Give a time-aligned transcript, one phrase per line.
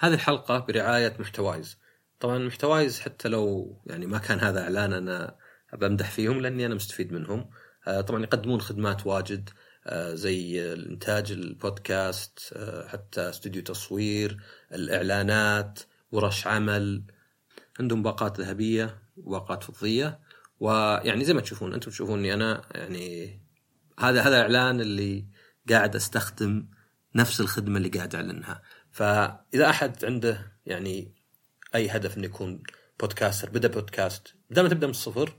[0.00, 1.78] هذه الحلقة برعاية محتوايز.
[2.20, 5.36] طبعا محتوايز حتى لو يعني ما كان هذا إعلان أنا
[5.72, 7.50] بمدح فيهم لأني أنا مستفيد منهم.
[7.86, 9.50] آه، طبعا يقدمون خدمات واجد
[9.86, 14.42] آه، زي الإنتاج البودكاست آه، حتى استوديو تصوير
[14.72, 15.80] الإعلانات
[16.12, 17.02] ورش عمل.
[17.80, 20.20] عندهم باقات ذهبية وباقات فضية
[20.60, 23.40] ويعني زي ما تشوفون أنتم تشوفوني أنا يعني
[23.98, 25.26] هذا هذا إعلان اللي
[25.70, 26.66] قاعد أستخدم
[27.14, 28.62] نفس الخدمة اللي قاعد أعلنها.
[28.90, 31.14] فإذا أحد عنده يعني
[31.74, 32.62] أي هدف إنه يكون
[33.00, 35.38] بودكاستر بدأ بودكاست بدل ما تبدأ من الصفر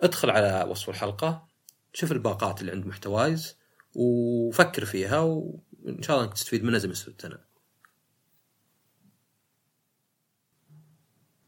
[0.00, 1.48] ادخل على وصف الحلقة
[1.92, 3.56] شوف الباقات اللي عند محتوايز
[3.94, 7.44] وفكر فيها وإن شاء الله انك تستفيد منها زي ما استفدت أنا.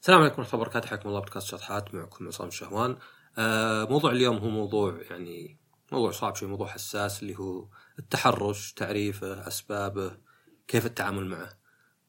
[0.00, 2.96] السلام عليكم ورحمة الله وبركاته حياكم الله بودكاست شطحات معكم عصام الشهوان.
[3.38, 5.58] آه موضوع اليوم هو موضوع يعني
[5.92, 10.18] موضوع صعب شوي موضوع حساس اللي هو التحرش تعريفه أسبابه
[10.68, 11.56] كيف التعامل معه.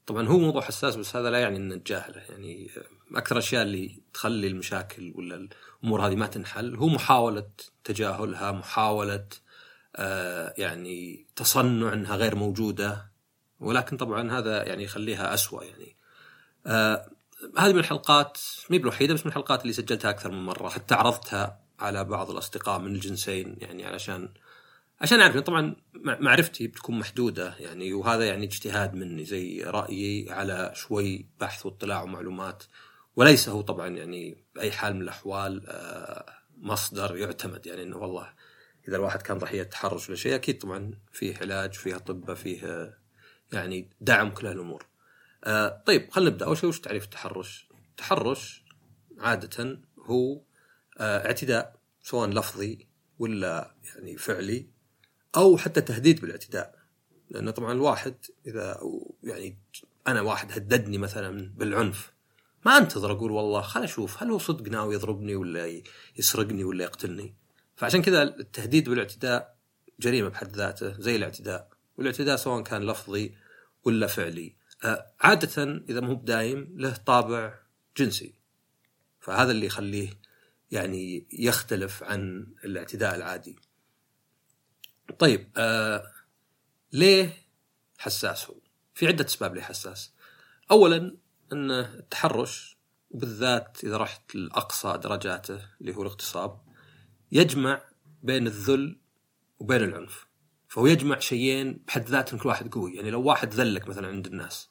[0.06, 2.72] طبعا هو موضوع حساس بس هذا لا يعني ان نتجاهله يعني
[3.16, 5.48] أكثر الاشياء اللي تخلي المشاكل ولا
[5.82, 7.50] الأمور هذه ما تنحل هو محاولة
[7.84, 9.28] تجاهلها محاولة
[9.96, 13.12] آه يعني تصنع إنها غير موجودة.
[13.60, 15.96] ولكن طبعا هذا يعني يخليها اسوء يعني.
[16.66, 17.10] آه
[17.58, 18.38] هذه من الحلقات
[18.70, 20.70] مي بالوحيدة بس من الحلقات اللي سجلتها أكثر من مرة.
[20.70, 24.30] حتى عرضتها على بعض الأصدقاء من الجنسين يعني علشان
[25.02, 31.26] عشان أعرف طبعا معرفتي بتكون محدودة يعني وهذا يعني اجتهاد مني زي رأيي على شوي
[31.40, 32.64] بحث واطلاع ومعلومات
[33.16, 36.26] وليس هو طبعا يعني بأي حال من الأحوال آه،
[36.58, 38.34] مصدر يعتمد يعني إنه والله
[38.88, 42.94] إذا الواحد كان ضحيه تحرش ولا شيء أكيد طبعا فيه علاج فيه أطباء فيه
[43.54, 44.86] يعني دعم كل هالأمور.
[45.44, 48.64] آه، طيب خلينا نبدأ أول شيء وش تعريف التحرش؟ التحرش
[49.20, 50.42] عادة هو
[50.98, 52.88] آه، اعتداء سواء لفظي
[53.20, 54.70] ولا يعني فعلي
[55.38, 56.76] أو حتى تهديد بالاعتداء.
[57.30, 58.16] لأن طبعا الواحد
[58.48, 58.80] إذا
[59.24, 59.58] يعني
[60.08, 62.12] أنا واحد هددني مثلا بالعنف
[62.66, 65.82] ما أنتظر أقول والله خل أشوف هل هو صدق ناوي يضربني ولا
[66.18, 67.36] يسرقني ولا يقتلني.
[67.76, 69.58] فعشان كذا التهديد بالاعتداء
[70.00, 71.70] جريمة بحد ذاته زي الاعتداء.
[71.98, 73.34] والاعتداء سواء كان لفظي
[73.84, 74.56] ولا فعلي.
[74.84, 77.60] آه، عادة إذا مو بدايم له طابع
[77.98, 78.34] جنسي.
[79.20, 80.10] فهذا اللي يخليه
[80.72, 83.60] يعني يختلف عن الاعتداء العادي.
[85.20, 86.12] طيب آه
[86.94, 87.34] ليه
[87.98, 88.56] حساس هو؟
[88.94, 90.14] في عدة أسباب ليه حساس.
[90.72, 91.18] أولا
[91.54, 92.78] أن التحرش
[93.10, 96.62] وبالذات إذا رحت لأقصى درجاته اللي هو الاغتصاب
[97.32, 97.82] يجمع
[98.24, 99.00] بين الذل
[99.60, 100.28] وبين العنف.
[100.68, 104.70] فهو يجمع شيئين بحد ذاتهم كل واحد قوي، يعني لو واحد ذلك مثلا عند الناس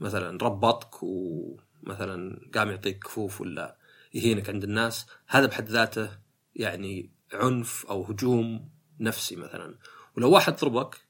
[0.00, 3.78] مثلا ربطك ومثلا قام يعطيك كفوف ولا
[4.14, 6.18] يهينك عند الناس، هذا بحد ذاته
[6.54, 9.78] يعني عنف أو هجوم نفسي مثلا.
[10.16, 11.06] ولو واحد ضربك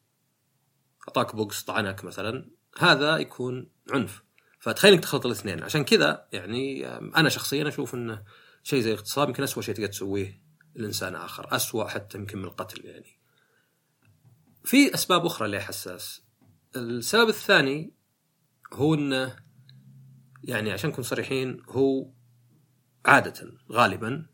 [1.09, 4.23] أعطاك بوكس طعنك مثلا هذا يكون عنف.
[4.61, 5.63] فتخيل إنك تخلط الاثنين.
[5.63, 8.23] عشان كذا يعني أنا شخصيا أشوف إنه
[8.63, 10.43] شيء زي الاغتصاب يمكن اسوء شيء تقدر تسويه
[10.75, 11.57] لإنسان آخر.
[11.57, 13.19] اسوء حتى يمكن من القتل يعني.
[14.65, 16.23] في أسباب أخرى اللي حساس.
[16.77, 17.93] السبب الثاني
[18.73, 19.37] هو إنه
[20.45, 22.11] يعني عشان نكون صريحين هو
[23.07, 24.27] عادة غالبا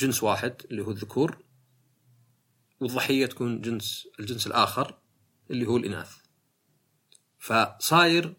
[0.00, 1.44] جنس واحد اللي هو الذكور
[2.80, 4.98] والضحيه تكون جنس الجنس الآخر
[5.50, 6.16] اللي هو الإناث.
[7.38, 8.36] فصاير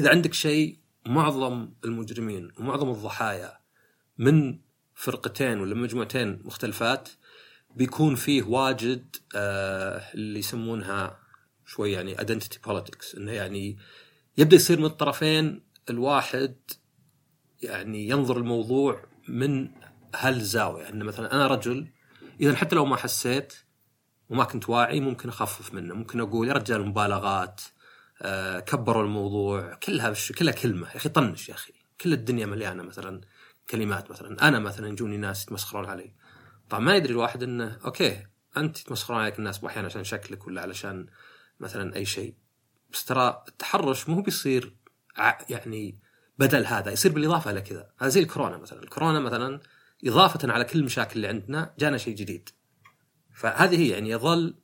[0.00, 3.58] إذا عندك شيء معظم المجرمين ومعظم الضحايا
[4.18, 4.58] من
[4.94, 7.08] فرقتين ولا مجموعتين مختلفات
[7.76, 11.18] بيكون فيه واجد آه اللي يسمونها
[11.66, 13.78] شوي يعني identity politics إنه يعني
[14.38, 16.56] يبدأ يصير من الطرفين الواحد
[17.62, 19.68] يعني ينظر الموضوع من
[20.14, 21.88] هالزاويه إنه مثلا أنا رجل
[22.40, 23.54] إذا حتى لو ما حسيت
[24.28, 25.94] وما كنت واعي ممكن أخفف منه.
[25.94, 27.60] ممكن أقول يا رجال مبالغات
[28.22, 30.32] آه كبروا الموضوع كلها بش...
[30.32, 30.90] كلها كلمة.
[30.90, 31.72] يا أخي طنش يا أخي.
[32.00, 33.20] كل الدنيا مليانة مثلا
[33.70, 34.48] كلمات مثلا.
[34.48, 36.14] أنا مثلا يجوني ناس يتمسخرون علي.
[36.68, 41.06] طبعا ما يدري الواحد إنه أوكي أنت يتمسخرون عليك الناس أحيانا عشان شكلك ولا علشان
[41.60, 42.34] مثلا أي شيء.
[42.92, 44.76] بس ترى التحرش مو بيصير
[45.48, 45.98] يعني
[46.38, 47.90] بدل هذا يصير بالإضافة إلى كذا.
[47.98, 48.82] هذا زي الكورونا مثلا.
[48.82, 49.60] الكورونا مثلا
[50.06, 52.48] إضافة على كل المشاكل اللي عندنا جانا شيء جديد.
[53.32, 54.54] فهذه هي يعني يظل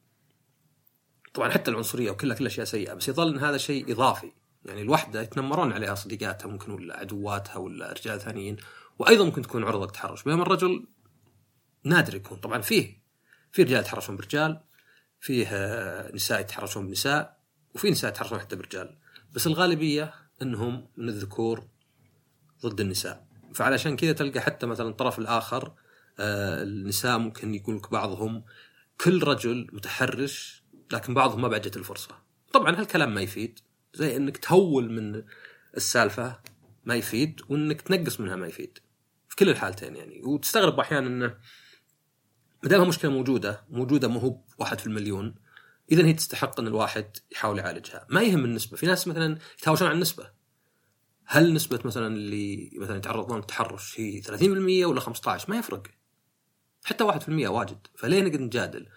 [1.34, 4.32] طبعا حتى العنصرية وكلها كل أشياء سيئة بس يظل إن هذا شيء إضافي.
[4.64, 8.56] يعني الوحدة يتنمرون عليها صديقاتها ممكن ولا عدواتها ولا رجال ثانيين
[8.98, 10.22] وأيضا ممكن تكون عرضة تحرش.
[10.22, 10.86] بينما الرجل
[11.84, 12.38] نادر يكون.
[12.38, 13.02] طبعا فيه
[13.52, 14.60] في رجال يتحرشون برجال
[15.20, 15.48] فيه
[16.14, 17.40] نساء يتحرشون بنساء
[17.74, 18.98] وفي نساء يتحرشون حتى برجال.
[19.32, 21.68] بس الغالبية إنهم من الذكور
[22.62, 23.29] ضد النساء.
[23.54, 25.72] فعلشان كذا تلقى حتى مثلا الطرف الآخر
[26.18, 28.44] آه النساء ممكن يقول لك بعضهم
[29.00, 30.62] كل رجل متحرش
[30.92, 32.18] لكن بعضهم ما بعد جت الفرصة.
[32.52, 33.58] طبعا هالكلام ما يفيد.
[33.94, 35.22] زي إنك تهول من
[35.76, 36.40] السالفة
[36.84, 38.78] ما يفيد وإنك تنقص منها ما يفيد.
[39.28, 40.22] في كل الحالتين يعني.
[40.22, 41.26] وتستغرب أحيانا إنه
[42.62, 45.34] ما دامها مشكله موجودة موجودة مو هو واحد في المليون
[45.92, 48.06] اذا هي تستحق إن الواحد يحاول يعالجها.
[48.08, 48.76] ما يهم النسبة.
[48.76, 50.30] في ناس مثلا يتهاوشون عن النسبة.
[51.32, 55.82] هل نسبة مثلا اللي مثلا يتعرضون للتحرش هي 30% ولا 15 ما يفرق.
[56.84, 57.86] حتى 1% واجد.
[57.96, 58.88] فليه نقعد نجادل؟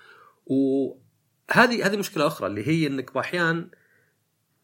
[0.46, 3.72] وهذه هذه مشكلة أخرى اللي هي إنك باحيان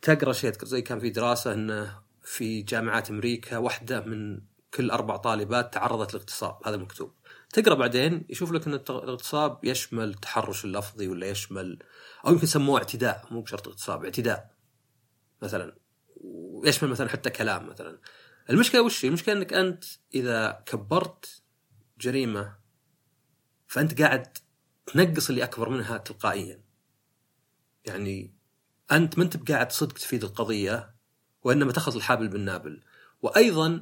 [0.02, 4.42] تقرأ شيء زي كان في دراسة إنه في جامعات أمريكا واحدة من
[4.74, 7.14] كل أربع طالبات تعرضت لاغتصاب هذا مكتوب.
[7.54, 11.80] تقرأ بعدين يشوف لك إن الاغتصاب يشمل التحرش اللفظي ولا يشمل
[12.26, 13.26] أو يمكن سموه اعتداء.
[13.32, 14.56] مو بشرط اغتصاب اعتداء.
[15.42, 15.89] مثلا.
[16.60, 18.00] ويشمل مثلا حتى كلام مثلا؟
[18.50, 19.84] المشكلة وش؟ المشكلة إنك أنت
[20.14, 21.42] إذا كبرت
[22.00, 22.58] جريمة
[23.68, 24.38] فأنت قاعد
[24.86, 26.64] تنقص اللي أكبر منها تلقائيا.
[27.86, 28.36] يعني
[28.92, 30.96] أنت ما أنت بقاعد صدق تفيد القضية
[31.42, 32.84] وإنما تأخذ الحابل بالنابل.
[33.22, 33.82] وأيضا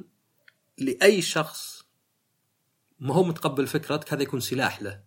[0.78, 1.82] لأي شخص
[2.98, 5.02] ما هو متقبل فكرتك هذا يكون سلاح له.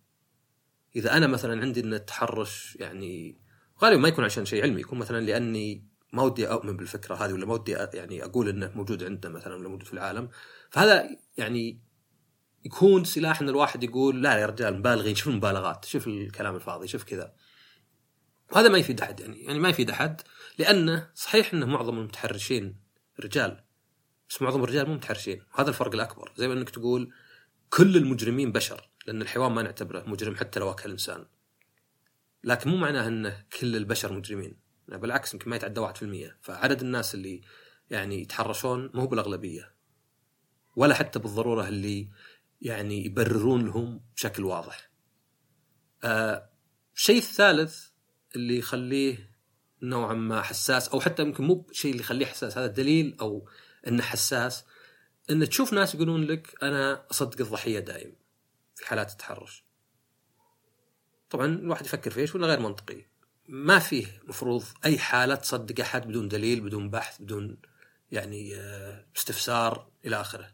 [0.96, 3.42] إذا أنا مثلا عندي ان التحرش يعني
[3.82, 7.46] غالبا ما يكون عشان شيء علمي يكون مثلا لأني ما ودي أؤمن بالفكرة هذه ولا
[7.46, 10.30] ما ودي يعني أقول إنه موجود عندنا مثلا ولا موجود في العالم.
[10.70, 11.80] فهذا يعني
[12.66, 17.04] يكون سلاح إن الواحد يقول لا يا رجال مبالغين شوف المبالغات شوف الكلام الفاضي شوف
[17.04, 17.34] كذا.
[18.52, 20.22] وهذا ما يفيد أحد يعني يعني ما يفيد أحد
[20.58, 22.76] لأنه صحيح إنه معظم المتحرشين
[23.20, 23.64] رجال
[24.30, 26.32] بس معظم الرجال مو متحرشين وهذا الفرق الأكبر.
[26.38, 27.14] زي ما إنك تقول
[27.70, 31.26] كل المجرمين بشر لأن الحيوان ما نعتبره مجرم حتى لو أكل إنسان.
[32.44, 34.61] لكن مو معناه ان كل البشر مجرمين.
[34.98, 37.42] بالعكس يمكن ما يتعدى 1% فعدد الناس اللي
[37.90, 39.76] يعني يتحرشون مو بالأغلبية
[40.76, 42.10] ولا حتى بالضرورة اللي
[42.62, 44.92] يعني يبررون لهم بشكل واضح.
[46.04, 46.50] آه
[46.96, 47.88] الشيء الثالث
[48.36, 49.32] اللي يخليه
[49.82, 53.50] نوعا ما حساس أو حتى يمكن مو شيء اللي يخليه حساس هذا دليل أو
[53.88, 54.66] إنه حساس
[55.30, 58.16] ان تشوف ناس يقولون لك أنا أصدق الضحية دائم
[58.76, 59.66] في حالات التحرش.
[61.30, 63.11] طبعا الواحد يفكر فيش ولا غير منطقي.
[63.48, 67.58] ما فيه مفروض أي حالة تصدق أحد بدون دليل بدون بحث بدون
[68.12, 70.52] يعني آه، استفسار إلى آخره.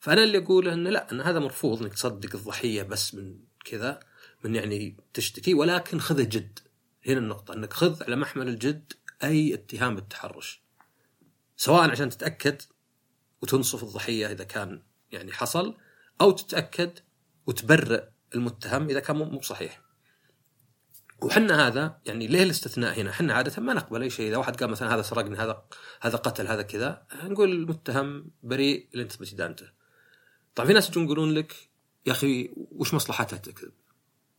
[0.00, 4.00] فأنا اللي أقوله إنه لا إن هذا مرفوض إنك تصدق الضحية بس من كذا
[4.44, 6.58] من يعني تشتكي ولكن خذه جد.
[7.06, 8.92] هنا النقطة إنك خذ على محمل الجد
[9.24, 10.62] أي اتهام بالتحرش.
[11.56, 12.62] سواء عشان تتأكد
[13.42, 14.82] وتنصف الضحية إذا كان
[15.12, 15.76] يعني حصل
[16.20, 16.98] أو تتأكد
[17.46, 19.83] وتبرئ المتهم إذا كان مو صحيح.
[21.24, 24.70] وحنا هذا يعني ليه الاستثناء هنا؟ إحنا عادة ما نقبل أي شيء، إذا واحد قال
[24.70, 25.62] مثلا هذا سرقني هذا
[26.00, 29.66] هذا قتل هذا كذا، نقول المتهم بريء لين تثبت ادانته.
[30.54, 31.70] طيب في ناس يجون يقولون لك
[32.06, 33.72] يا أخي وش مصلحتها تكذب؟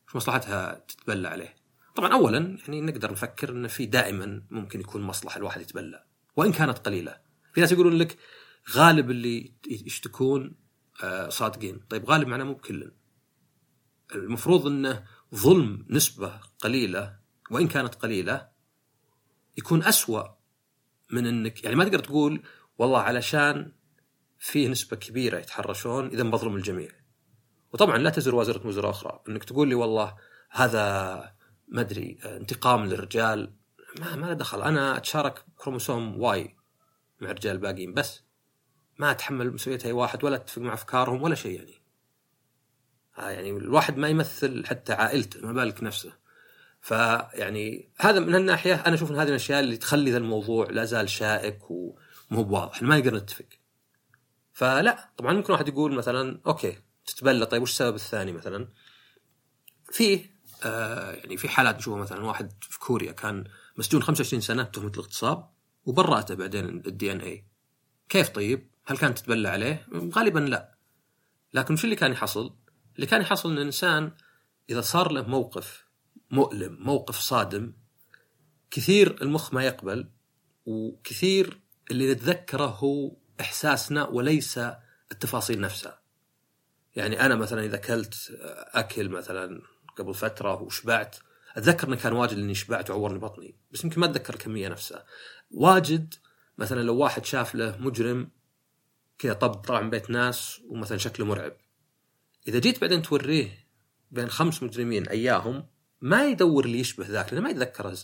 [0.08, 1.56] وش مصلحتها تتبلى عليه؟
[1.96, 6.04] طبعا اولا يعني نقدر نفكر ان في دائما ممكن يكون مصلحة الواحد يتبلى
[6.36, 7.18] وإن كانت قليلة.
[7.54, 8.18] في ناس يقولون لك
[8.76, 10.56] غالب اللي يشتكون
[11.04, 12.92] آه، صادقين، طيب غالب معناه مو بكل.
[14.16, 15.04] المفروض إنه
[15.36, 17.20] ظلم نسبة قليلة
[17.52, 18.50] وإن كانت قليلة
[19.58, 20.24] يكون أسوأ
[21.12, 22.44] من أنك يعني ما تقدر تقول
[22.78, 23.72] والله علشان
[24.40, 26.90] فيه نسبة كبيرة يتحرشون إذا بظلم الجميع.
[27.74, 29.22] وطبعا لا تزر وازرة وزر أخرى.
[29.30, 30.16] أنك تقول لي والله
[30.50, 31.36] هذا
[31.68, 33.54] ما أدري انتقام للرجال
[34.00, 34.62] ما ما دخل.
[34.62, 36.56] أنا أتشارك كروموسوم Y
[37.22, 38.24] مع الرجال الباقيين بس
[39.00, 41.85] ما أتحمل مسؤولية أي واحد ولا أتفق مع أفكارهم ولا شيء يعني.
[43.18, 46.14] يعني الواحد ما يمثل حتى عائلته ما بالك نفسه
[46.82, 51.10] فيعني هذا من هالناحية أنا أشوف إن هذه الأشياء اللي تخلي ذا الموضوع لا زال
[51.10, 53.46] شائك ومو بواضح ما نقدر نتفق
[54.54, 58.68] فلا طبعا ممكن واحد يقول مثلا okay تتبلى طيب وش السبب الثاني مثلا
[59.92, 63.44] فيه آه يعني في حالات نشوفها مثلا واحد في كوريا كان
[63.78, 65.50] مسجون 25 سنة بتهمه الاغتصاب
[65.86, 67.46] وبرأته بعدين الدي إن اي
[68.10, 70.76] كيف طيب؟ هل كانت تتبلى عليه؟ غالبا لا
[71.54, 72.56] لكن وش اللي كان يحصل؟
[72.96, 74.12] اللي كان يحصل إن الإنسان
[74.70, 75.86] إذا صار له موقف
[76.32, 77.74] مؤلم موقف صادم
[78.72, 80.10] كثير المخ ما يقبل
[80.66, 81.60] وكثير
[81.92, 84.60] اللي نتذكره هو إحساسنا وليس
[85.12, 86.02] التفاصيل نفسها.
[86.96, 88.16] يعني أنا مثلا إذا أكلت
[88.74, 89.62] أكل مثلا
[89.98, 91.16] قبل فترة وشبعت
[91.56, 95.06] أتذكر إنه كان واجد إني شبعت وعورني بطني بس يمكن ما أتذكر الكمية نفسها.
[95.52, 96.14] واجد
[96.58, 98.30] مثلا لو واحد شاف له مجرم
[99.18, 101.54] كذا طب طلع من بيت ناس ومثلا شكله مرعب.
[102.48, 103.68] إذا جيت بعدين توريه
[104.12, 105.68] بين خمس مجرمين أياهم
[106.02, 107.96] ما يدور اللي يشبه ذاك لأنه ما يتذكر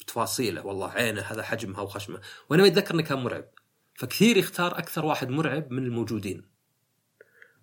[0.00, 3.44] بتفاصيله والله عينه هذا حجمها وخشمه وإنما يتذكر إنه كان مرعب.
[3.94, 6.48] فكثير يختار أكثر واحد مرعب من الموجودين.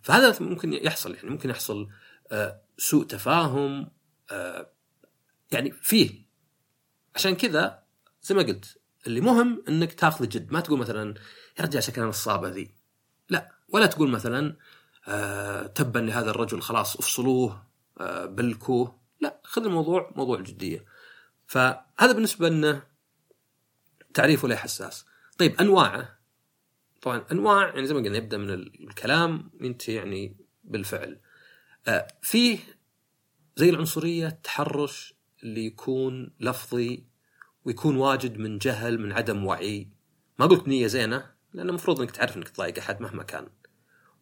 [0.01, 1.89] فهذا ممكن يحصل يعني ممكن يحصل
[2.31, 3.91] آه، سوء تفاهم
[4.31, 4.71] آه،
[5.51, 6.25] يعني فيه.
[7.15, 7.83] عشان كذا
[8.21, 8.77] زي ما قلت
[9.07, 11.15] اللي مهم إنك تاخذ جد ما تقول مثلا
[11.59, 12.71] يا رجال شكلها نصابه ذي
[13.29, 14.57] لا ولا تقول مثلا
[15.75, 17.63] تبا لهذا الرجل خلاص افصلوه
[17.99, 18.99] آه بلكوه.
[19.21, 20.85] لا خذ الموضوع موضوع الجدية.
[21.47, 22.83] فهذا بالنسبة لنا
[24.13, 25.05] تعريفه له حساس.
[25.37, 26.19] طيب أنواعه.
[27.01, 31.19] طبعا أنواع يعني زي ما قلنا يبدأ من الكلام ينتهي يعني بالفعل.
[31.87, 32.59] آه فيه
[33.55, 37.03] زي العنصرية التحرش اللي يكون لفظي
[37.65, 39.89] ويكون واجد من جهل من عدم وعي.
[40.39, 43.47] ما قلت نية زينة لأنه المفروض إنك تعرف إنك تضايق أحد مهما كان.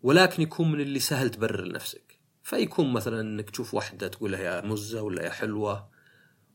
[0.04, 2.20] ولكن يكون من اللي سهل تبرر لنفسك.
[2.44, 5.90] فيكون مثلا إنك تشوف واحدة تقول لها يا مزة ولا يا حلوة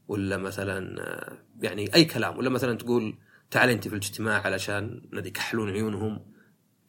[0.09, 3.19] ولا مثلا آه، يعني أي كلام ولا مثلا تقول
[3.51, 6.33] تعال أنت في الاجتماع علشان ندي يكحلون عيونهم.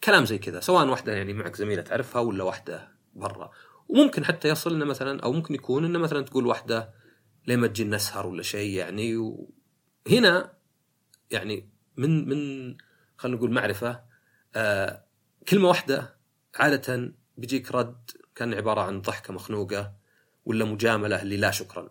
[0.03, 3.51] كلام زي كذا سواء واحدة يعني معك زميلة تعرفها ولا واحدة برا.
[3.87, 6.93] وممكن حتى يصل إنه مثلا أو ممكن يكون إنه مثلا تقول واحدة
[7.47, 9.17] لما تجي نسهر ولا شيء يعني.
[9.17, 10.53] وهنا
[11.31, 12.77] يعني من من
[13.17, 14.01] خلينا نقول معرفة
[14.55, 15.05] آه
[15.47, 16.18] كلمة واحدة
[16.55, 19.95] عادة بيجيك رد كان عبارة عن ضحكة مخنوقة
[20.45, 21.89] ولا مجاملة اللي لا شكرا.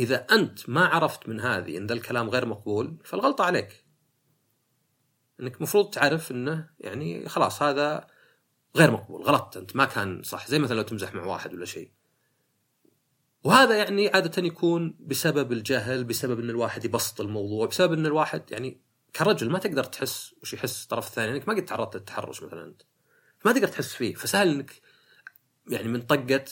[0.00, 3.84] إذا أنت ما عرفت من هذه إن ذا الكلام غير مقبول فالغلطة عليك.
[5.40, 8.06] إنك المفروض تعرف إنه يعني خلاص هذا
[8.76, 10.48] غير مقبول غلطت أنت ما كان صح.
[10.48, 11.90] زي مثلا لو تمزح مع واحد ولا شيء.
[13.44, 18.87] وهذا يعني عادة يكون بسبب الجهل بسبب إن الواحد يبسط الموضوع بسبب إن الواحد يعني
[19.16, 22.82] كرجل ما تقدر تحس وش يحس الطرف الثاني إنك ما قد تعرضت للتحرش مثلا أنت.
[23.44, 24.80] ما تقدر تحس فيه فسهل إنك
[25.70, 26.44] يعني من طقة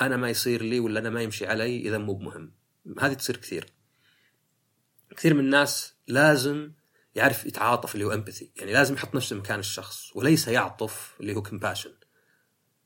[0.00, 2.52] أنا ما يصير لي ولا أنا ما يمشي علي إذا مو بمهم.
[3.00, 3.66] هذه تصير كثير.
[5.16, 6.72] كثير من الناس لازم
[7.14, 11.42] يعرف يتعاطف اللي هو امباثي يعني لازم يحط نفسه مكان الشخص وليس يعطف اللي هو
[11.42, 11.90] كمباشن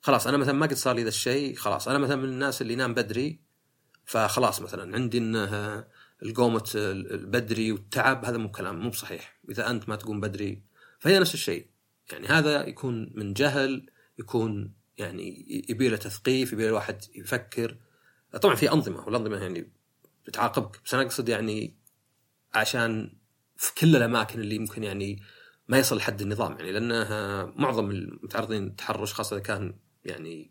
[0.03, 2.73] خلاص أنا مثلا ما قد صار لي ذا الشيء خلاص أنا مثلا من الناس اللي
[2.73, 3.41] ينام بدري
[4.05, 5.85] فخلاص مثلا عندي انه
[6.23, 9.39] القومة البدري والتعب هذا مو كلام مو بصحيح.
[9.51, 10.63] إذا أنت ما تقوم بدري
[10.99, 11.67] فهي نفس الشيء.
[12.13, 17.77] يعني هذا يكون من جهل يكون يعني يبي له تثقيف يبي الواحد يفكر.
[18.43, 19.73] طبعا في أنظمة والأنظمة يعني
[20.27, 21.77] بتعاقبك بس أنا أقصد يعني
[22.55, 23.17] عشان
[23.57, 25.23] في كل الأماكن اللي ممكن يعني
[25.69, 26.53] ما يصل لحد النظام.
[26.53, 29.75] يعني لانها معظم المتعرضين للتحرش خاصة إذا كان
[30.05, 30.51] يعني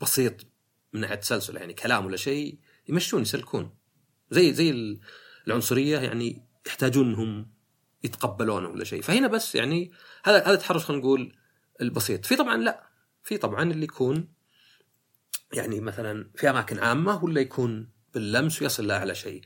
[0.00, 0.46] بسيط
[0.92, 2.58] من ناحية تسلسل يعني كلام ولا شيء
[2.88, 3.77] يمشون يسلكون.
[4.30, 4.98] زي زي
[5.46, 7.50] العنصرية يعني يحتاجون انهم
[8.04, 9.02] يتقبلونه ولا شيء.
[9.02, 9.92] فهنا بس يعني
[10.24, 11.36] هذا هذا التحرش خلينا نقول
[11.80, 12.26] البسيط.
[12.26, 12.88] في طبعا لا.
[13.24, 14.28] في طبعا اللي يكون
[15.52, 19.42] يعني مثلا في أماكن عامة ولا يكون باللمس ويصل لاعلى شيء.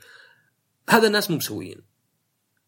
[0.88, 1.82] هذا الناس مو مسويين.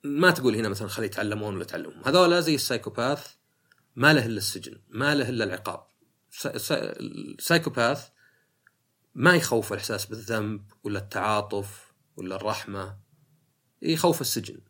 [0.04, 2.02] ما تقول هنا مثلا خلي يتعلمون ولا يتعلمون.
[2.04, 3.35] هذول زي السايكوباث
[3.97, 5.87] ما له إلا السجن ما له إلا العقاب.
[6.47, 8.09] السايكوباث
[9.14, 11.83] ما يخوف الإحساس بالذنب ولا التعاطف
[12.16, 12.97] ولا الرحمة
[13.83, 14.61] يخوف السجن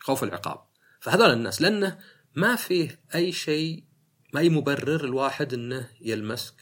[0.00, 0.64] يخوف العقاب.
[1.00, 1.98] فهذول الناس لأنه
[2.34, 3.84] ما فيه أي شيء
[4.32, 6.54] ما اي مبرر الواحد إنه يلمسك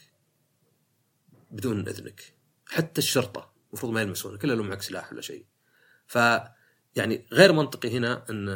[1.51, 2.33] بدون إذنك.
[2.65, 5.45] حتى الشرطة المفروض ما يلمسونك الا لو معك سلاح ولا شيء.
[6.07, 6.17] ف
[6.95, 8.49] يعني غير منطقي هنا ان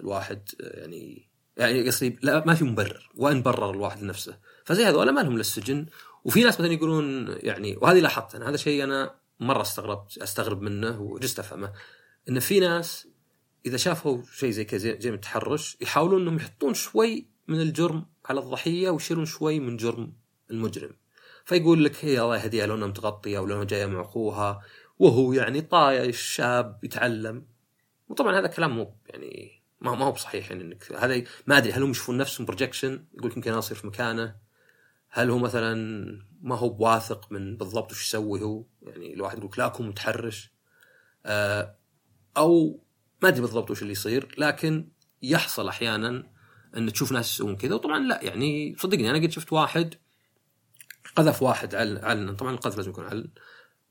[0.00, 4.38] الواحد يعني يعني قصدي لا ما في مبرر وإن برر الواحد لنفسه.
[4.64, 5.86] فزي هذول ما لهم للسجن
[6.24, 11.00] وفي ناس مثلا يقولون يعني وهذه لاحظت أنا هذا شيء أنا مرة استغربت أستغرب منه
[11.00, 11.72] وجست أفهمه
[12.28, 13.08] إن في ناس
[13.66, 18.90] إذا شافوا شيء زي كذا زي التحرش يحاولون إنهم يحطون شوي من الجرم على الضحية
[18.90, 20.12] ويشيلون شوي من جرم
[20.50, 20.96] المجرم.
[21.44, 24.60] فيقول لك هي الله يهديها لو إنها متغطية أو لو جاية مع أخوها.
[24.98, 27.46] وهو يعني طايش شاب يتعلم.
[28.08, 31.90] وطبعا هذا كلام مو يعني ما هو بصحيح يعني انك هذا ما أدري هل هم
[31.90, 34.36] يشوفون نفسهم بروجكشن؟ يقول يمكن أصير في مكانه.
[35.10, 35.74] هل هو مثلا
[36.42, 40.52] ما هو بواثق من بالضبط وش يسوي هو؟ يعني الواحد يقول لا أكون متحرش.
[41.26, 41.76] آه،
[42.36, 42.82] أو
[43.22, 44.88] ما أدري بالضبط وش اللي يصير لكن
[45.22, 46.30] يحصل أحيانا
[46.76, 47.74] إن تشوف ناس يسوون كذا.
[47.74, 49.94] وطبعا لا يعني صدقني أنا قد شفت واحد
[51.16, 53.30] قذف واحد علنا طبعا القذف لازم يكون علن.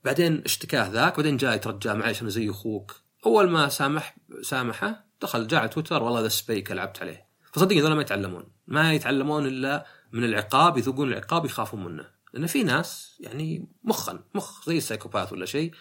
[0.04, 2.96] بعدين اشتكاه ذاك بعدين جاء يترجى معلش أنا زي أخوك.
[3.26, 7.28] أول ما سامح سامحه دخل جاء على تويتر والله ذا سبيك لعبت عليه.
[7.52, 8.52] فصدقني هذول ما يتعلمون.
[8.68, 14.70] ما يتعلمون إلا من العقاب يذوقون العقاب يخافون منه لأن في ناس يعني مخا مخ
[14.70, 15.72] زي السايكوباث ولا شيء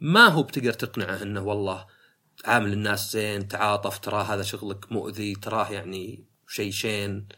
[0.00, 1.86] ما هو بتقدر تقنعه إنه والله
[2.44, 7.28] عامل الناس زين تعاطف ترى هذا شغلك مؤذي تراه يعني شيء شين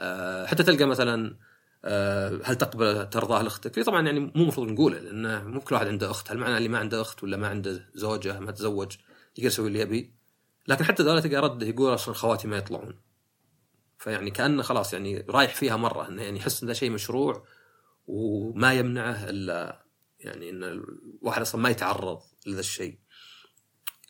[0.00, 1.36] أه حتى تلقى مثلا
[1.84, 6.10] أه هل تقبل ترضاه لأختك؟ طبعا يعني مو المفروض نقوله لأنه مو كل واحد عنده
[6.10, 8.96] أخت، هل معنى اللي ما عنده أخت ولا ما عنده زوجة ما تزوج
[9.36, 10.14] يقدر يسوي اللي يبي؟
[10.68, 12.94] لكن حتى ذولا تلقى رده يقول أصلا خواتي ما يطلعون.
[14.02, 17.46] فيعني كانه خلاص يعني رايح فيها مرة إنه يعني يحس إن ذا شيء مشروع
[18.06, 19.84] وما يمنعه إلا
[20.20, 22.98] يعني إن الواحد أصلا ما يتعرض لذا الشيء.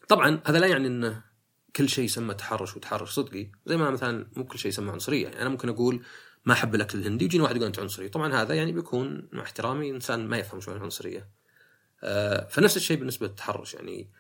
[0.09, 1.23] طبعا هذا لا يعني إنه
[1.77, 3.51] كل شيء يسمى تحرش وتحرش صدقي.
[3.67, 5.25] زي ما مثلا مو كل شيء يسمى عنصرية.
[5.25, 6.05] يعني أنا ممكن أقول
[6.45, 8.09] ما أحب الأكل الهندي ويجيني واحد يقول أنت عنصري.
[8.09, 11.29] طبعا هذا يعني بيكون مع احترامي إنسان ما يفهم شو العنصريه
[12.03, 13.75] آه، فنفس الشيء بالنسبة للتحرش.
[13.75, 14.11] يعني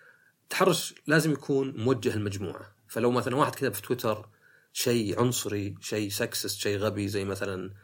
[0.43, 2.75] التحرش لازم يكون موجه للمجموعة.
[2.89, 4.29] فلو مثلا واحد كتب في تويتر
[4.73, 7.75] شيء عنصري شيء سكسست شيء غبي زي مثلا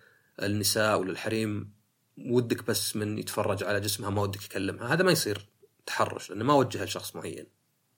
[0.43, 1.73] النساء ولا الحريم
[2.19, 4.95] ودك بس من يتفرج على جسمها ما ودك يكلمها.
[4.95, 5.49] هذا ما يصير
[5.87, 7.47] تحرش لأنه ما وجه لشخص معين.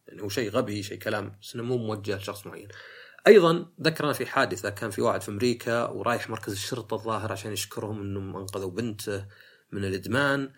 [0.09, 2.69] يعني هو شيء غبي شيء كلام بس مو موجه لشخص معين.
[3.27, 8.01] أيضا ذكرنا في حادثة كان في واحد في أمريكا ورايح مركز الشرطة الظاهر عشان يشكرهم
[8.01, 9.27] إنهم أنقذوا بنته
[9.73, 10.53] من الإدمان.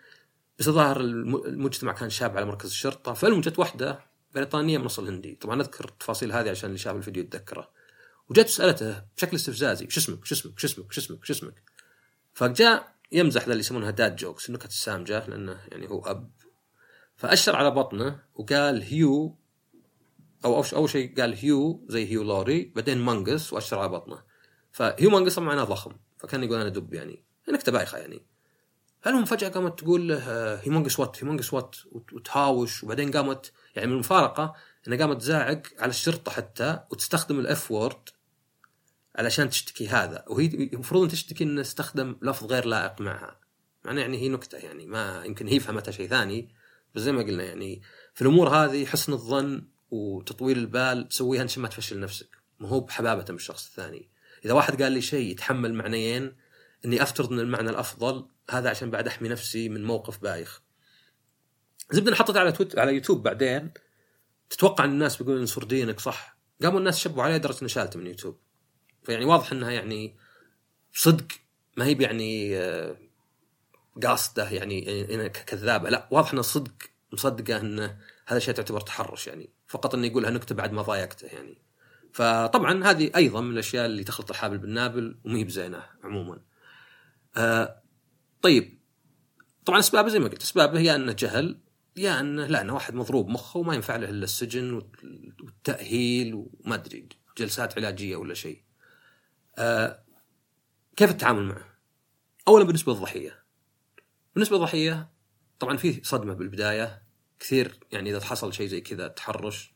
[0.59, 3.99] بس الظاهر المجتمع كان شاب على مركز الشرطة فالمهم جت واحدة
[4.35, 5.35] بريطانية من أصل هندي.
[5.35, 7.69] طبعا أذكر التفاصيل هذه عشان اللي شاف الفيديو يتذكره.
[8.33, 11.63] وجت سألته بشكل استفزازي شو اسمك؟ شو اسمك؟ شو اسمك؟ شو اسمك؟ شو اسمك؟
[12.33, 16.31] فجاء يمزح اللي يسمونها dad jokes النكت السامجه لأنه يعني هو أب.
[17.15, 19.37] فأشر على بطنه وقال هيو
[20.45, 24.23] أو أول شيء قال Hugh زي Hugh Laurie بعدين Mungus وأشر على بطنه.
[24.71, 28.25] ف Hugh Mungus معناه ضخم فكان يقول أنا دب يعني نكته بايخة يعني.
[29.07, 31.75] المهم فجأة قامت تقول له humongous what humongous what.
[31.91, 34.55] وتهاوش وبعدين قامت يعني من المفارقة
[34.87, 38.09] إنها قامت تزاعق على الشرطة حتى وتستخدم ال F word
[39.15, 40.25] علشان تشتكي هذا.
[40.27, 43.39] وهي المفروض تشتكي انه استخدم لفظ غير لائق معها.
[43.85, 46.55] معناه يعني هي نكتة يعني ما يمكن هي فهمتها شيء ثاني.
[46.95, 47.81] بس زي ما قلنا يعني
[48.13, 52.37] في الأمور هذه حسن الظن وتطويل البال تسويها عشان ما تفشل نفسك.
[52.59, 54.09] ما هو بحبابة من الشخص الثاني.
[54.45, 56.35] إذا واحد قال لي شيء يتحمل معنيين
[56.85, 60.61] إني أفترض أن المعنى الأفضل هذا عشان بعد أحمي نفسي من موقف بايخ.
[61.91, 63.71] زبدة حطيت على تويت على يوتيوب بعدين.
[64.49, 66.37] تتوقع ان الناس بيقولون انصر دينك صح.
[66.63, 68.39] قاموا الناس شبوا علي لدرجة إني شالته من يوتيوب.
[69.05, 70.15] فيعني واضح إنها يعني
[70.93, 71.27] صدق
[71.77, 72.55] ما هي يعني
[74.03, 76.73] قاصدة يعني كذابة لا واضح انها صدق
[77.13, 81.57] مصدقة انه هذا الشيء تعتبر تحرش يعني فقط إنه يقولها نكتة بعد ما ضايقته يعني
[82.13, 86.41] فطبعا هذه أيضا من الأشياء اللي تخلط الحابل بالنابل وما هي بزينة عموما.
[87.37, 87.81] آه
[88.41, 88.79] طيب
[89.65, 91.59] طبعا أسبابه زي ما قلت أسبابه يا إنه جهل
[91.95, 97.09] يا إنه لا إنه واحد مضروب مخه وما ينفع له إلا السجن والتأهيل وما أدري
[97.37, 98.63] جلسات علاجية ولا شيء.
[99.57, 100.03] آه
[100.95, 101.77] كيف التعامل معه؟
[102.47, 103.43] اولا بالنسبة للضحية.
[104.33, 105.09] بالنسبة للضحية
[105.59, 107.03] طبعا فيه صدمة بالبداية.
[107.39, 109.73] كثير يعني إذا حصل شيء زي كذا تحرش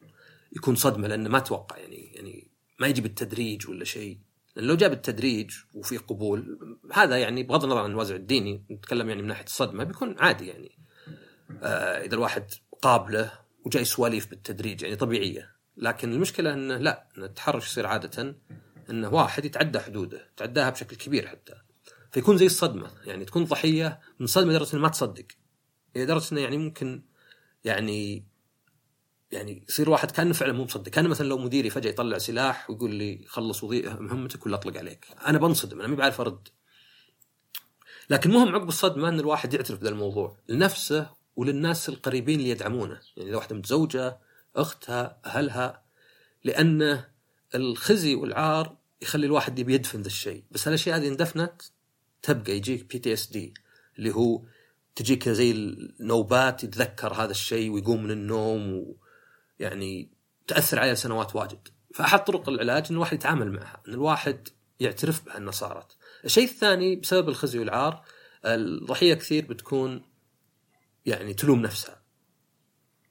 [0.51, 4.19] يكون صدمة لأنه ما توقع يعني يعني ما يجي بالتدريج ولا شيء.
[4.55, 6.59] لأن لو جاء بالتدريج وفي قبول
[6.93, 10.77] هذا يعني بغض النظر عن الوازع الديني نتكلم يعني من ناحية الصدمة بيكون عادي يعني.
[11.63, 13.31] آه إذا الواحد قابله
[13.65, 15.55] وجاي سواليف بالتدريج يعني طبيعية.
[15.77, 18.35] لكن المشكلة إنه لا التحرش يصير عادة.
[18.89, 21.53] إنه واحد يتعدى حدوده يتعداها بشكل كبير حتى.
[22.11, 25.25] فيكون زي الصدمة يعني تكون ضحية من صدمة لدرجة ما تصدق.
[25.95, 27.03] لدرجه إنه يعني ممكن
[27.63, 28.27] يعني
[29.31, 30.91] يعني يصير واحد كأنه فعلا مو مصدق.
[30.91, 35.07] كان مثلا لو مديري فجأة يطلع سلاح ويقول لي خلص وظيفه مهمتك ولا أطلق عليك.
[35.27, 36.47] أنا بنصدم أنا ما بعرف أرد.
[38.09, 42.99] لكن مهم عقب الصدمة إن الواحد يعترف بهذا الموضوع لنفسه وللناس القريبين اللي يدعمونه.
[43.17, 44.19] يعني إذا واحدة متزوجة
[44.55, 45.83] أختها أهلها
[46.43, 47.03] لأن
[47.55, 50.43] الخزي والعار يخلي الواحد يبي يدفن ذا الشيء.
[50.51, 51.61] بس هالأشياء هذه اندفنت
[52.21, 53.53] تبقى يجيك PTSD
[53.97, 54.41] اللي هو
[54.95, 58.95] تجيك زي النوبات يتذكر هذا الشيء ويقوم من النوم
[59.59, 60.09] ويعني
[60.47, 61.67] تأثر عليه سنوات واجد.
[61.93, 64.47] فأحد طرق العلاج إن الواحد يتعامل معها إن الواحد
[64.79, 65.97] يعترف بها إنها صارت.
[66.25, 68.03] الشيء الثاني بسبب الخزي والعار
[68.45, 70.01] الضحية كثير بتكون
[71.05, 72.01] يعني تلوم نفسها.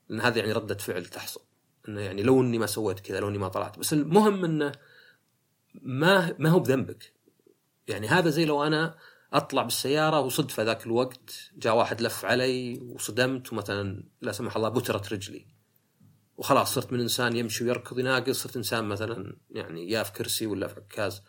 [0.09, 1.46] لأن هذه يعني ردة فعل تحصل.
[1.89, 3.79] إنه يعني لو إني ما سويت كذا لو إني ما طلعت.
[3.79, 4.73] بس المهم إنه
[5.75, 7.13] ما ما هو بذنبك.
[7.89, 8.99] يعني هذا زي لو أنا
[9.33, 15.13] أطلع بالسيارة وصدفه ذاك الوقت جاء واحد لف علي وصدمت ومثلا لا سمح الله بترت
[15.13, 15.47] رجلي.
[16.37, 20.67] وخلاص صرت من إنسان يمشي ويركض يناقص صرت إنسان مثلا يعني يا في كرسي ولا
[20.67, 21.23] في عكاز.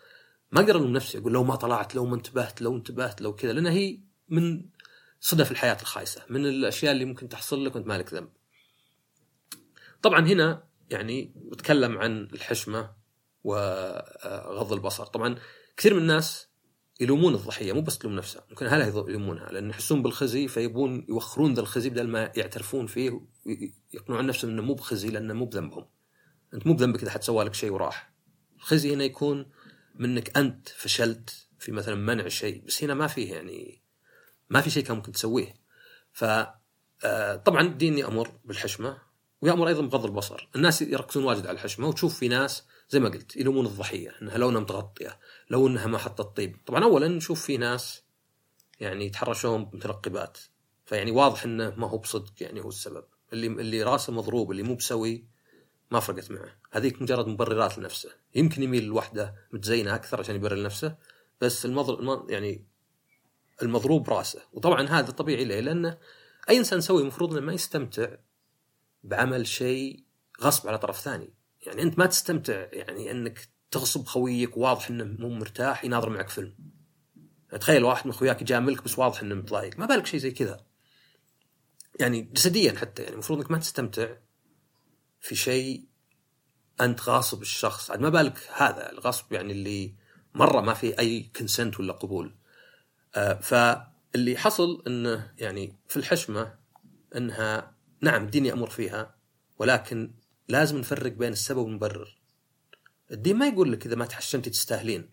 [0.52, 3.54] ما أقدر ألوم نفسي أقول لو ما طلعت لو ما انتبهت لو انتبهت لو كذا.
[3.54, 4.66] لأن هي من
[5.20, 8.30] صدف الحياة الخايسة من الأشياء اللي ممكن تحصل لك وأنت مالك ذنب.
[10.02, 12.92] طبعا هنا يعني بتكلم عن الحشمة
[13.44, 15.36] وغض البصر، طبعا
[15.78, 16.48] كثير من الناس
[17.00, 21.62] يلومون الضحية مو بس تلوم نفسها ممكن أهلها يلومونها لأن يحسون بالخزي فيبون يوخرون ذا
[21.62, 25.86] الخزي بدل ما يعترفون فيه ويقنعون نفسهم إنه مو بخزي لأنه مو بذنبهم.
[26.54, 28.14] أنت مو بذنبك إذا حد سوى لك شيء وراح.
[28.58, 29.52] الخزي هنا يكون
[29.96, 33.82] منك أنت فشلت في مثلا منع شيء بس هنا ما فيه يعني
[34.50, 35.54] ما في شيء كان ممكن تسويه.
[36.12, 36.26] ف
[37.04, 38.98] آه، طبعا الدين يامر بالحشمة
[39.48, 40.50] ويأمر أيضا بغض البصر.
[40.56, 44.62] الناس يركزون واجد على الحشمة وتشوف في ناس زي ما قلت يلومون الضحية إنها لونها
[44.62, 46.58] متغطية لو إنها ما حطت طيب.
[46.66, 48.04] طبعا اولا نشوف في ناس
[48.80, 50.38] يعني يتحرشون بمترقبات.
[50.86, 53.04] فيعني واضح إنه ما هو بصدق يعني هو السبب.
[53.34, 55.26] اللي اللي رأسه مضروب اللي مو بسوي
[55.92, 56.56] ما فرقت معه.
[56.72, 58.10] هذيك مجرد مبررات لنفسه.
[58.36, 60.96] يمكن يميل لوحدة متزينة أكثر عشان يبرر لنفسه
[61.42, 62.66] بس المضر يعني
[63.62, 64.42] المضروب رأسه.
[64.54, 65.98] وطبعا هذا طبيعي ليه؟ لأنه
[66.50, 68.08] أي إنسان سوي المفروض إنه ما يستمتع
[69.04, 70.04] بعمل شيء
[70.42, 71.34] غصب على طرف ثاني.
[71.66, 76.56] يعني أنت ما تستمتع يعني أنك تغصب خويك واضح إنه مو مرتاح يناظر معك فيلم.
[77.60, 79.80] تخيل واحد من اخوياك يجاملك بس واضح إنه متضايق.
[79.80, 80.66] ما بالك شيء زي كذا.
[82.00, 84.16] يعني جسديا حتى يعني المفروض إنك ما تستمتع
[85.20, 85.86] في شيء
[86.82, 87.92] أنت غاصب الشخص.
[87.92, 89.96] عاد ما بالك هذا الغصب يعني اللي
[90.34, 92.36] مرة ما في أي كونسنت ولا قبول.
[93.16, 96.56] آه فاللي حصل إنه يعني في الحشمة
[97.16, 99.16] إنها نعم الدين يأمر فيها
[99.60, 100.14] ولكن
[100.48, 102.18] لازم نفرق بين السبب والمبرر.
[103.12, 105.10] الدين ما يقول لك إذا ما تحشمتي تستاهلين.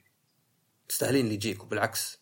[0.88, 2.18] تستاهلين اللي يجيك وبالعكس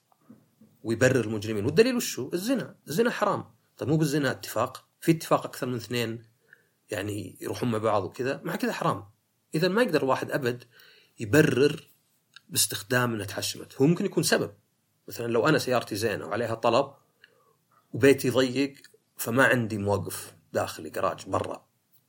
[0.85, 1.65] ويبرر المجرمين.
[1.65, 2.77] والدليل وشو الزنا.
[2.89, 3.45] الزنا حرام.
[3.79, 6.25] طيب مو بالزنا اتفاق؟ في اتفاق أكثر من اثنين
[6.91, 8.41] يعني يروحون مع بعض وكذا.
[8.45, 9.05] مع كذا حرام.
[9.55, 10.65] إذا ما يقدر واحد أبد
[11.21, 11.89] يبرر
[12.49, 13.75] باستخدام إنها تحشمت.
[13.75, 14.55] هو ممكن يكون سبب.
[15.09, 16.95] مثلا لو أنا سيارتي زينة وعليها طلب
[17.93, 18.75] وبيتي ضيق
[19.17, 20.35] فما عندي موقف.
[20.53, 21.67] داخلي جراج برا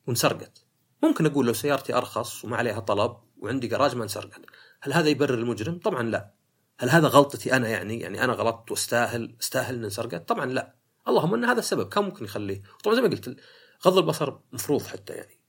[0.07, 0.65] وانسرقت.
[1.03, 4.41] ممكن أقول لو سيارتي أرخص وما عليها طلب وعندي جراج ما انسرقت.
[4.81, 6.33] هل هذا يبرر المجرم؟ طبعا لا.
[6.79, 10.75] هل هذا غلطتي أنا يعني؟ يعني أنا غلطت واستاهل استاهل ان انسرقت؟ طبعا لا.
[11.07, 12.61] اللهم إن هذا السبب كان ممكن يخليه.
[12.83, 13.39] طبعا زي ما قلت
[13.85, 15.39] غض البصر مفروض حتى يعني.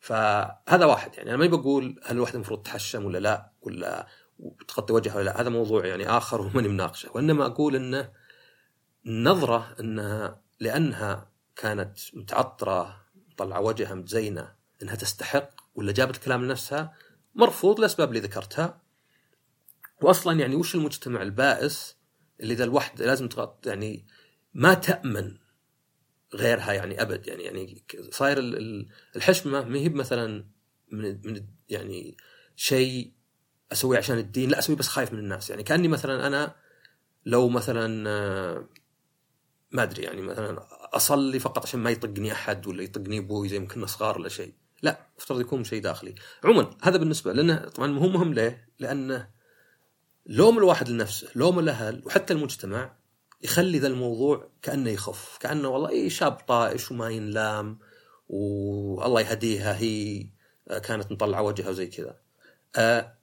[0.00, 1.30] فهذا واحد يعني.
[1.30, 4.06] أنا ما بقول هل الواحد المفروض تحشم ولا لا ولا
[4.68, 5.40] تغطي وجهها ولا لا.
[5.40, 7.10] هذا موضوع يعني آخر وماني مناقشة.
[7.14, 8.10] وإنما أقول إنه
[9.06, 16.94] نظرة انها لأنها كانت متعطرة مطلعة وجهها متزينة إنها تستحق ولا جابت الكلام لنفسها
[17.34, 18.80] مرفوض لأسباب اللي ذكرتها.
[20.02, 21.96] واصلا يعني وش المجتمع البائس
[22.40, 24.06] اللي ذا الوحدة لازم تغطي يعني
[24.54, 25.36] ما تأمن
[26.34, 28.38] غيرها يعني أبد يعني يعني صاير
[29.16, 30.44] الحشمة ما هي مثلا
[30.92, 32.16] من من يعني
[32.56, 33.12] شيء
[33.72, 35.50] أسويه عشان الدين لا أسويه بس خايف من الناس.
[35.50, 36.56] يعني كأني مثلا أنا
[37.26, 38.68] لو مثلا آه،
[39.70, 43.86] ما أدري يعني مثلا أصلي فقط عشان ما يطقني أحد ولا يطقني أبوي زي يمكن
[43.86, 44.52] صغار ولا شيء.
[44.82, 46.14] لا افترض يكون شيء داخلي.
[46.44, 49.28] عموما هذا بالنسبة لأنه طبعا مو مهم ليه؟ لأنه
[50.26, 52.96] لوم الواحد لنفسه لوم الأهل وحتى المجتمع
[53.42, 57.78] يخلي ذا الموضوع كأنه يخف كأنه والله اي شاب طائش وما ينلام
[58.28, 60.26] والله يهديها هي
[60.66, 62.16] كانت مطلعة وجهها وزي كذا.
[62.76, 63.14] آه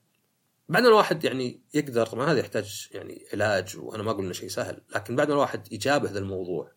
[0.68, 4.48] بعد ما الواحد يعني يقدر طبعا هذا يحتاج يعني علاج وأنا ما أقول إنه شيء
[4.48, 6.72] سهل لكن بعد ما الواحد يجابه ذا الموضوع.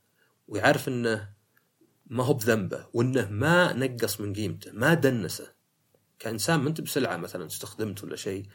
[0.48, 1.30] ويعرف إنه
[2.08, 5.54] ما هو بذنبه وإنه ما نقص من قيمته ما دنسه.
[6.20, 8.46] كإنسان ما أنت بسلعة مثلا استخدمت ولا شيء.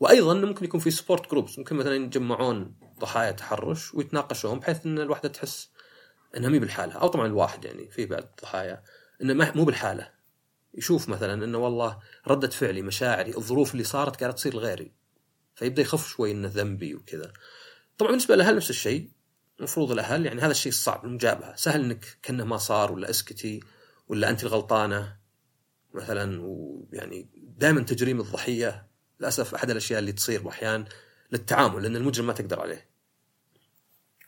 [0.00, 5.28] وأيضا ممكن يكون في support groups ممكن مثلا يتجمعون ضحايا تحرش ويتناقشون بحيث إن الوحده
[5.28, 5.70] تحس
[6.36, 6.92] إنها مي بلحالها.
[6.92, 8.82] أو طبعا الواحد يعني في بعض الضحايا
[9.22, 10.10] إنه مو بلحاله.
[10.74, 14.92] يشوف مثلا إنه والله ردة فعلي مشاعري الظروف اللي صارت قاعدة تصير لغيري.
[15.54, 17.32] فيبدأ يخف شوي إنه ذنبي وكذا.
[17.98, 19.10] طبعا بالنسبة للاهل نفس الشيء.
[19.60, 21.56] المفروض الأهل يعني هذا الشيء الصعب المجابهة.
[21.56, 23.60] سهل إنك كأنه ما صار ولا أسكتي
[24.08, 25.16] ولا أنت الغلطانة
[25.94, 28.86] مثلا ويعني دائما تجريم الضحية.
[29.20, 30.84] للأسف أحد الأشياء اللي تصير باحيان
[31.32, 32.90] للتعامل لأن المجرم ما تقدر عليه.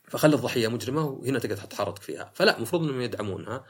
[0.07, 2.31] فخلي الضحية مجرمة وهنا تقدر تتحرك فيها.
[2.35, 3.65] فلا المفروض إنهم يدعمونها.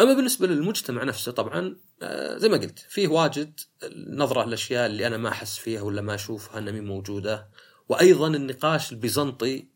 [0.00, 3.60] أما بالنسبة للمجتمع نفسه طبعا آه، زي ما قلت فيه واجد
[4.08, 7.48] نظرة للأشياء اللي أنا ما أحس فيها ولا ما أشوفها إنها موجودة.
[7.88, 9.69] وأيضا النقاش البيزنطي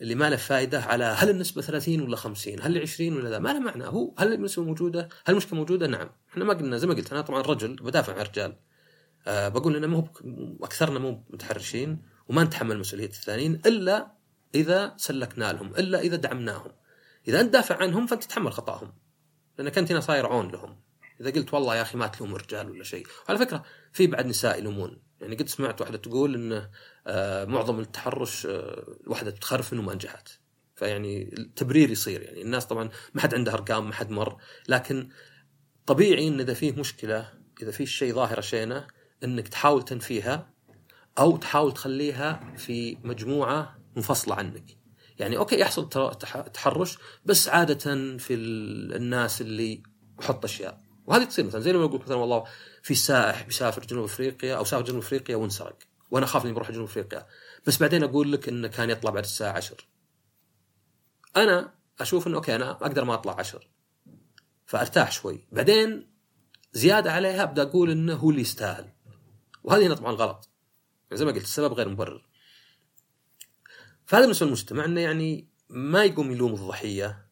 [0.00, 3.52] اللي ما له فائده على هل النسبة 30 ولا 50 هل 20 ولا لا؟ ما
[3.52, 3.86] له معنى.
[3.86, 6.10] هو هل النسبة موجودة؟ هل المشكلة موجودة؟ نعم.
[6.30, 8.56] إحنا ما قلنا زي ما قلت أنا طبعا رجل بدافع عن الرجال
[9.26, 10.08] أه بقول إنه مو
[10.62, 14.12] أكثرنا مو متحرشين وما نتحمل مسؤولية الثانيين إلا
[14.54, 16.72] إذا سلكنا لهم إلا إذا دعمناهم.
[17.28, 18.92] إذا أنت دافع عنهم فأنت تتحمل خطاهم.
[19.58, 20.80] لأنك أنت هنا صاير عون لهم.
[21.20, 23.06] إذا قلت والله يا أخي ما تلوم الرجال ولا شيء.
[23.28, 25.02] وعلى فكرة في بعد نساء يلومون.
[25.20, 26.70] يعني قد سمعت واحدة تقول انه
[27.06, 30.28] آه معظم التحرش آه الواحده تخرف إنه ما نجحت.
[30.76, 32.42] فيعني التبرير يصير يعني.
[32.42, 34.36] الناس طبعا ما حد عنده أرقام ما حد مر.
[34.68, 35.08] لكن
[35.86, 38.86] طبيعي إن إذا فيه مشكلة إذا في شيء ظاهره شينه
[39.24, 40.50] إنك تحاول تنفيها
[41.18, 44.76] أو تحاول تخليها في مجموعة منفصلة عنك.
[45.18, 45.88] يعني أوكي يحصل
[46.52, 49.82] تحرش بس عادة في الناس اللي
[50.20, 50.89] يحط أشياء.
[51.10, 52.44] وهذه تصير مثلا زي لما يقول مثلا والله
[52.82, 55.78] في سائح بيسافر جنوب أفريقيا أو سافر جنوب أفريقيا وانسرق
[56.10, 57.26] وأنا أخاف إني بروح جنوب أفريقيا.
[57.66, 59.76] بس بعدين أقول لك إنه كان يطلع بعد الساعة 10
[61.36, 63.60] أنا أشوف إنه أوكي أنا أقدر ما أطلع 10
[64.66, 65.46] فأرتاح شوي.
[65.52, 66.10] بعدين
[66.72, 68.92] زيادة عليها أبدأ أقول إنه هو اللي يستاهل.
[69.64, 70.50] وهذه هنا طبعا غلط.
[71.10, 72.26] يعني زي ما قلت السبب غير مبرر.
[74.06, 77.26] فهذا بالنسبة للمجتمع إنه يعني ما يقوم يلوم الضحية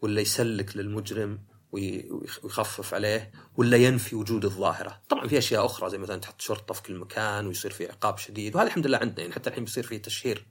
[0.00, 5.02] ولا يسلك للمجرم ويخفف عليه ولا ينفي وجود الظاهرة.
[5.08, 8.56] طبعا في أشياء أخرى زي مثلا تحط شرطة في كل مكان ويصير في عقاب شديد
[8.56, 9.20] وهذا الحمد لله عندنا.
[9.20, 10.46] يعني حتى الحين بيصير في تشهير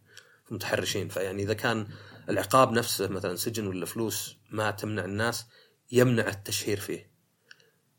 [0.45, 1.09] في المتحرشين.
[1.09, 1.87] فيعني إذا كان
[2.29, 5.45] العقاب نفسه مثلا سجن ولا فلوس ما تمنع الناس
[5.91, 7.11] يمنع التشهير فيه.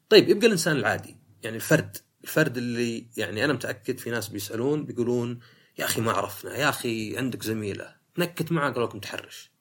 [0.09, 1.17] طيب يبقى الإنسان العادي.
[1.43, 1.97] يعني الفرد.
[2.25, 5.41] الفرد اللي يعني أنا متأكد في ناس بيسألون بيقولون
[5.79, 9.52] يا أخي ما عرفنا يا أخي عندك زميلة نكت معه قالوا لك متحرش.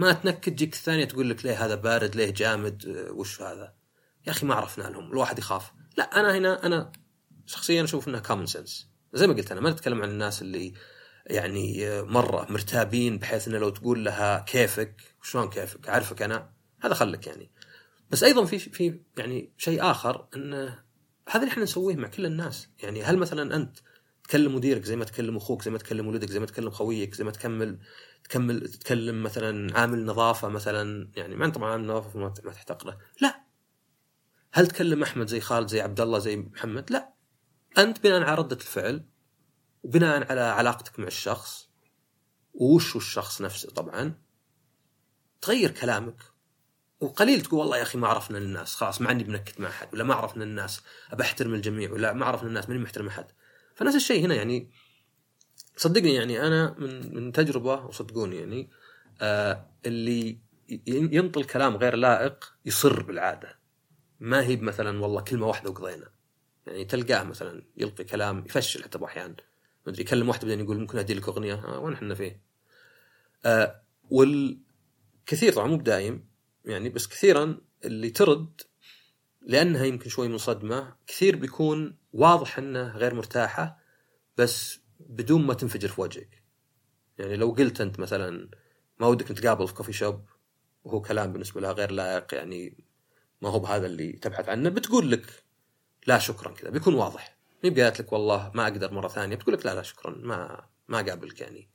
[0.00, 3.74] ما تنكت تجيك الثانية تقول لك ليه هذا بارد ليه جامد آه، وش هذا؟
[4.26, 5.72] يا أخي ما عرفنا لهم الواحد يخاف.
[5.96, 6.92] لا أنا هنا أنا
[7.46, 10.74] شخصيا أشوف إنها common sense زي ما قلت أنا ما نتكلم عن الناس اللي
[11.26, 16.94] يعني آه، مرة مرتابين بحيث إنه لو تقول لها كيفك شلون كيفك؟ أعرفك أنا هذا
[16.94, 17.50] خلك يعني.
[18.10, 20.78] بس أيضا في في يعني شيء آخر انه
[21.28, 22.68] هذا اللي إحنا نسويه مع كل الناس.
[22.82, 23.78] يعني هل مثلا أنت
[24.30, 27.24] تكلم مديرك زي ما تكلم أخوك زي ما تكلم ولدك زي ما تكلم خويك زي
[27.24, 27.78] ما تكلم
[28.24, 32.98] تكمل تتكلم مثلا عامل نظافة مثلا يعني ما طبعا عامل نظافة ما تحتقره.
[33.20, 33.44] لا.
[34.52, 37.14] هل تكلم أحمد زي خالد زي عبد الله زي محمد؟ لا.
[37.78, 39.04] أنت بناء على ردة الفعل
[39.82, 41.68] وبناء على علاقتك مع الشخص
[42.54, 44.14] وش الشخص نفسه طبعا
[45.40, 46.22] تغير كلامك.
[47.00, 50.04] وقليل تقول والله يا أخي ما عرفنا الناس خلاص ما عندي بنكت مع أحد ولا
[50.04, 53.26] ما عرفنا الناس أبى أحترم الجميع ولا ما عرفنا الناس ماني محترم أحد.
[53.80, 54.70] فنفس الشيء هنا يعني
[55.76, 58.70] صدقني يعني أنا من من تجربة وصدقوني يعني
[59.20, 60.38] آه اللي
[60.86, 63.58] ينطل كلام غير لائق يصر بالعادة.
[64.20, 66.10] ما هي مثلا والله كلمة واحدة وقضينا.
[66.66, 69.34] يعني تلقاه مثلا يلقي كلام يفشل حتى بعض ما
[69.86, 71.54] أدري يكلم واحدة بعدين يقول ممكن أدي لك أغنية.
[71.54, 72.40] آه وين إحنا فيه؟
[73.44, 76.28] آه والكثير طبعا مو بدايم
[76.64, 78.60] يعني بس كثيرا اللي ترد
[79.42, 83.78] لأنها يمكن شوي منصدمة كثير بيكون واضح إنه غير مرتاحة
[84.36, 86.42] بس بدون ما تنفجر في وجهك.
[87.18, 88.50] يعني لو قلت أنت مثلا
[88.98, 90.24] ما ودك نتقابل في كوفي شوب
[90.84, 92.84] وهو كلام بالنسبة لها غير لائق يعني
[93.42, 95.44] ما هو بهذا اللي تبحث عنه بتقول لك
[96.06, 97.36] لا شكرا كذا بيكون واضح.
[97.64, 100.98] ما قالت لك والله ما أقدر مرة ثانية بتقول لك لا لا شكرا ما ما
[100.98, 101.68] قابلك يعني.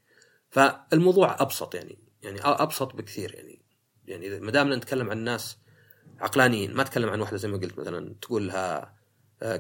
[0.49, 3.61] فالموضوع أبسط يعني يعني أبسط بكثير يعني.
[4.07, 5.57] يعني ما دام نتكلم عن ناس
[6.19, 8.95] عقلانيين ما أتكلم عن واحدة زي ما قلت مثلا تقول لها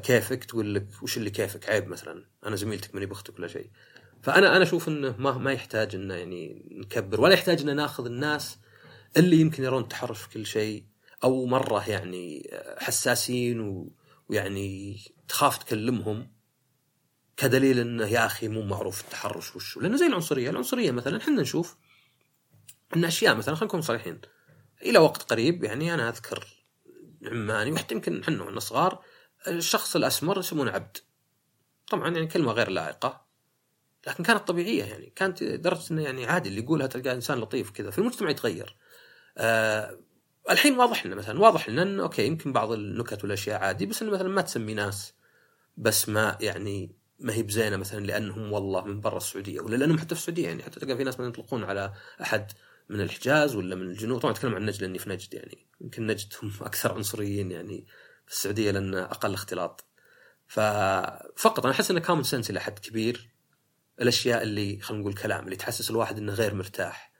[0.03, 2.25] كيفك؟ تقول لك وش اللي كيفك؟ عيب مثلا.
[2.45, 3.69] أنا زميلتك ماني بختك ولا شيء.
[4.23, 8.57] فانا أنا أشوف إنه ما ما يحتاج إنه يعني نكبر ولا يحتاج ان ناخذ الناس
[9.17, 10.85] اللي يمكن يرون التحرش في كل شيء
[11.23, 13.95] أو مرة يعني آه، حساسين و...
[14.29, 16.31] ويعني تخاف تكلمهم
[17.37, 19.77] كدليل إنه يا أخي مو معروف التحرش وش.
[19.77, 21.77] لأنه زي العنصرية، العنصرية مثلا إحنا نشوف
[22.95, 24.21] إن أشياء مثلا خلينا نكون صريحين
[24.81, 26.47] إلى وقت قريب يعني أنا أذكر
[27.25, 29.03] عماني وحتى يمكن إحنا صغار
[29.47, 30.97] الشخص الأسمر يسمونه عبد.
[31.87, 33.25] طبعا يعني كلمة غير لائقة
[34.07, 35.13] لكن كانت طبيعية يعني.
[35.15, 37.91] كانت لدرجة إنه يعني عادي اللي يقولها تلقى إنسان لطيف كذا.
[37.91, 38.75] في المجتمع يتغير.
[39.37, 39.99] آه
[40.49, 44.11] الحين واضح لنا مثلا واضح لنا إنه أوكي يمكن بعض النكت والأشياء عادي بس إنه
[44.11, 45.13] مثلا ما تسمي ناس
[45.77, 50.15] بس ما يعني ما هي بزينة مثلا لأنهم والله من برا السعودية ولا لأنهم حتى
[50.15, 50.63] في السعودية يعني.
[50.63, 52.51] حتى تلقى في ناس مثلا يطلقون على أحد
[52.89, 54.19] من الحجاز ولا من الجنوب.
[54.19, 55.67] طبعا اتكلم عن نجد لأني في نجد يعني.
[55.81, 57.85] يمكن نجد هم أكثر عنصريين يعني.
[58.27, 59.85] في السعودية لأن أقل اختلاط.
[60.47, 63.29] ففقط أنا أحس انه كومن سنس إلى حد كبير
[64.01, 67.11] الأشياء اللي خلينا نقول كلام اللي تحسس الواحد إنه غير مرتاح.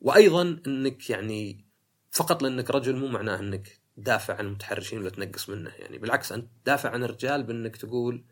[0.00, 1.66] وأيضا إنك يعني
[2.10, 5.70] فقط لأنك رجل مو معناه إنك تدافع عن المتحرشين ولا تنقص منه.
[5.70, 8.24] يعني بالعكس أنت تدافع عن الرجال بإنك تقول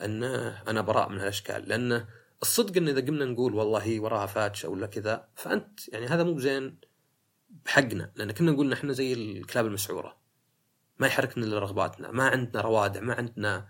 [0.00, 0.24] ان
[0.68, 1.68] أنا براء من هالأشكال.
[1.68, 2.08] لأنه
[2.42, 6.38] الصدق إن إذا قمنا نقول والله هي وراها فاتشة ولا كذا فأنت يعني هذا مو
[6.38, 6.78] زين
[7.64, 8.12] بحقنا.
[8.16, 10.16] لأن كنا نقول إحنا زي الكلاب المسعورة.
[11.00, 13.68] ما يحركنا إلا رغباتنا ما عندنا روادع ما عندنا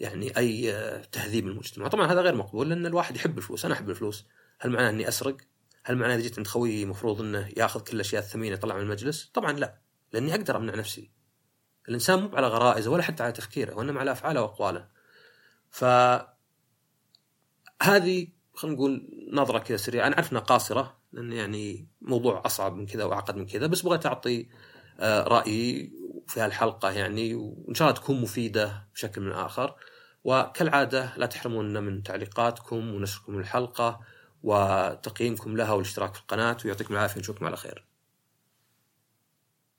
[0.00, 0.72] يعني أي
[1.12, 4.26] تهذيب المجتمع طبعا هذا غير مقبول لأن الواحد يحب الفلوس أنا أحب الفلوس.
[4.60, 5.36] هل معناه إني أسرق؟
[5.84, 9.30] هل معناه إذا جيت عند خويي المفروض إنه يأخذ كل الأشياء الثمينة يطلع من المجلس؟
[9.34, 9.80] طبعا لا
[10.12, 11.10] لأني أقدر أمنع نفسي.
[11.88, 14.88] الإنسان مو على غرائزه ولا حتى على تفكيره وإنما على أفعاله وأقواله.
[15.70, 15.84] ف
[17.82, 20.06] هذه خلينا نقول نظرة كذا سريعة.
[20.06, 24.06] أنا أعرف إنها قاصرة لأن يعني موضوع أصعب من كذا وأعقد من كذا بس بغيت
[24.06, 24.48] أعطي
[25.00, 25.92] آه، رأيي
[26.28, 29.74] في هالحلقة يعني وإن شاء الله تكون مفيدة بشكل من اخر
[30.24, 34.00] وكالعادة لا تحرمونا من تعليقاتكم ونشركم الحلقة
[34.42, 37.91] وتقييمكم لها والاشتراك في القناة ويعطيكم العافية نشوفكم على خير.